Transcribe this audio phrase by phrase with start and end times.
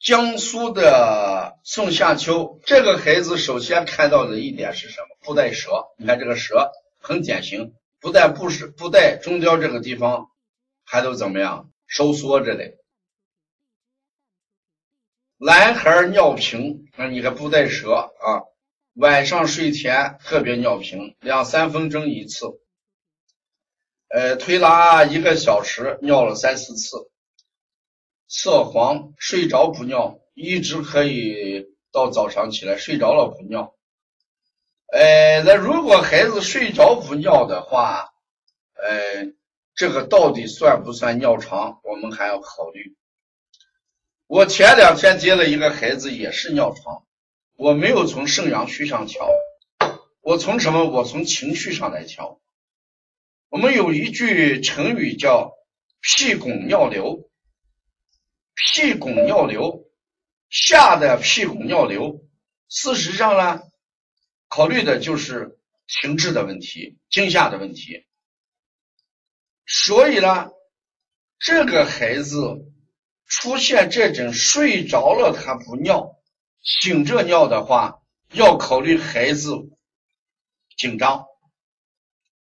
[0.00, 5.08] 江苏的宋夏秋这个孩子，首先看到的一点是什么？
[5.20, 10.30] 布袋舌，你看这个舌很典型，不但不是不带中焦这个地方，
[10.84, 12.78] 还都怎么样收缩着的？
[15.36, 18.48] 男孩尿频，那你看布袋舌啊，
[18.94, 22.58] 晚上睡前特别尿频，两三分钟一次，
[24.08, 27.09] 呃，推拉一个小时尿了三四次。
[28.32, 33.74] 色黄，睡着不尿，一直可以到早上起来，睡着了不尿。
[34.86, 38.14] 呃，那如果孩子睡着不尿的话，
[38.74, 39.32] 呃，
[39.74, 41.80] 这个到底算不算尿床？
[41.82, 42.94] 我们还要考虑。
[44.28, 47.04] 我前两天接了一个孩子，也是尿床，
[47.56, 49.28] 我没有从肾阳虚上调，
[50.20, 50.84] 我从什么？
[50.84, 52.40] 我从情绪上来调。
[53.48, 55.56] 我们有一句成语叫
[56.00, 57.26] “屁拱尿流”。
[58.60, 59.90] 屁滚尿流，
[60.50, 62.26] 吓得屁滚尿流，
[62.68, 63.62] 事实上呢，
[64.48, 68.04] 考虑的就是停滞的问题、惊吓的问题。
[69.66, 70.50] 所以呢，
[71.38, 72.66] 这个孩子
[73.26, 76.16] 出现这种睡着了他不尿，
[76.62, 79.52] 醒着尿的话，要考虑孩子
[80.76, 81.24] 紧张。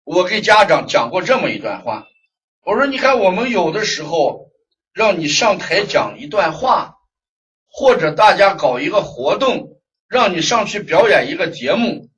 [0.04, 2.08] 我给家长讲过这么一段话，
[2.62, 4.49] 我说：“你看，我们有的时候。”
[4.94, 6.96] 让你上台讲一段话，
[7.68, 12.10] 或者大家搞一个活动，让你上去表演一个节目，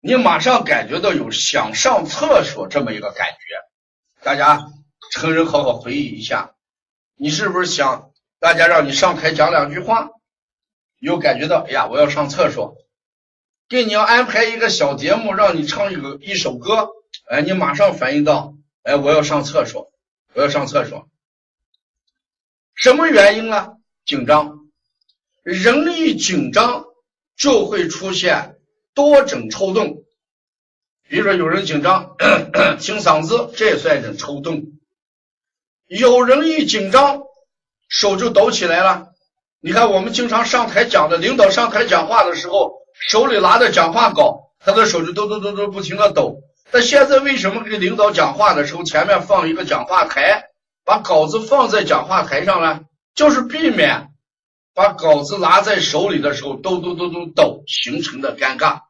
[0.00, 3.38] 你马上感觉到有想上厕所这么一个感觉。
[4.22, 4.66] 大家
[5.12, 6.54] 成人好好回忆一下，
[7.16, 10.10] 你是不是想大家让你上台讲两句话，
[10.98, 12.76] 有感觉到哎呀我要上厕所？
[13.68, 16.88] 给你要安排一个小节目，让你唱一个一首歌，
[17.30, 19.92] 哎，你马上反应到哎我要上厕所，
[20.34, 21.08] 我要上厕所。
[22.78, 23.72] 什么原因呢？
[24.06, 24.60] 紧张，
[25.42, 26.84] 人一紧张
[27.36, 28.54] 就会出现
[28.94, 30.04] 多种抽动。
[31.08, 32.14] 比如说，有人紧张
[32.78, 34.60] 清嗓子，这也算一种抽动；
[35.88, 37.22] 有人一紧张
[37.88, 39.08] 手就抖起来了。
[39.60, 46.42] 你看，我们经常上台讲的，领导上台讲话的时候，手里拿着讲话稿，他的手就抖抖抖抖不停的抖。
[46.70, 50.44] 那现在为什么给领导讲话的时候前面放一个讲话台？
[50.88, 54.14] 把稿子放在讲话台上呢，就是避免
[54.72, 58.84] 把稿子拿在手里的时候抖抖抖抖抖形成的尴尬。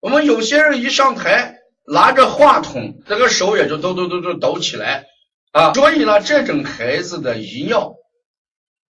[0.00, 5.06] 我们有些人一上台拿着话筒，这个手也就抖抖抖抖抖起来
[5.52, 5.72] 啊。
[5.74, 7.94] 所以呢，这种孩子的遗尿，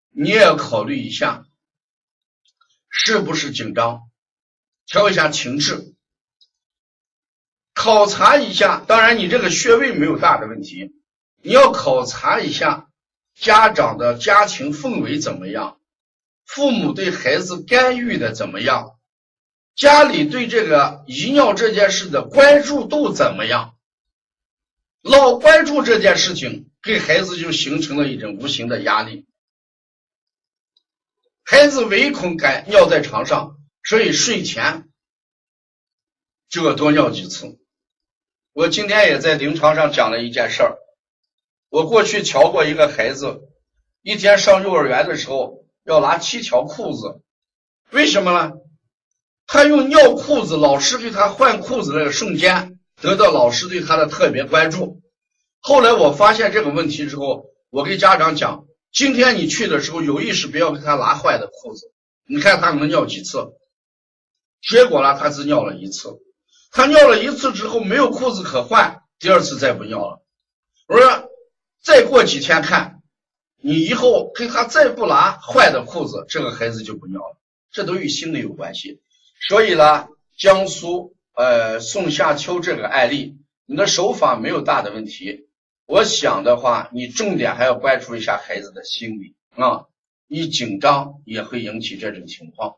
[0.08, 1.44] 你也要考虑一下，
[2.88, 4.00] 是不是紧张，
[4.86, 5.92] 调一下情志，
[7.74, 8.82] 考察一下。
[8.86, 10.94] 当然，你这个穴位没有大的问题。
[11.42, 12.90] 你要考察一下
[13.34, 15.80] 家长的家庭氛围怎么样，
[16.44, 18.98] 父母对孩子干预的怎么样，
[19.74, 23.76] 家里对这个遗尿这件事的关注度怎么样？
[25.00, 29.26] 老关注这件事情，给孩子就形成了一种无形的压力。
[31.42, 34.90] 孩子唯恐敢尿在床上，所以睡前
[36.50, 37.58] 就要多尿几次。
[38.52, 40.76] 我今天也在临床上讲了一件事儿。
[41.70, 43.42] 我过去瞧过一个孩子，
[44.02, 47.20] 一天上幼儿园的时候要拿七条裤子，
[47.90, 48.54] 为什么呢？
[49.46, 55.00] 他用尿裤子，老师给他换裤子那个瞬间，得到老师对他的特别关注。
[55.60, 61.92] 后来我发现这个问题之后，我给家长讲：今天你去的时候有意识不要给他拿坏的裤子，
[62.26, 63.52] 你看他能尿几次？
[64.60, 66.18] 结果呢，他只尿了一次。
[66.72, 70.20] 他尿了一次之后没有裤子可换，第二次再不尿了。
[70.88, 71.29] 我说。
[72.10, 73.02] 过几天看，
[73.62, 77.36] 你以后给他再不拿坏的裤子，这个孩子就不尿了。
[77.70, 79.00] 这都与心理有关系。
[79.48, 85.46] 所以呢，江苏呃宋夏秋这个案例，你的手法没有大的问题。
[85.86, 89.86] 我想的话，你重点还要关注一下孩子的心理啊，
[90.26, 92.74] 一紧张也会引起这种情况。